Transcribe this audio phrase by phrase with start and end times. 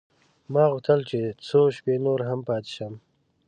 [0.53, 2.93] ما غوښتل چې څو شپې نور هم پاته شم.